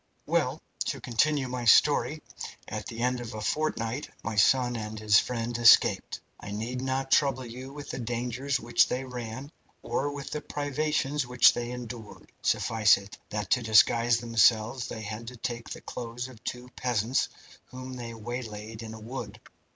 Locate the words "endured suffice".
11.69-12.97